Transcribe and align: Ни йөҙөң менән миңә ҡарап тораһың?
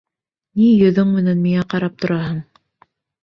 Ни 0.61 0.69
йөҙөң 0.77 1.11
менән 1.17 1.43
миңә 1.45 1.67
ҡарап 1.73 2.01
тораһың? 2.05 2.41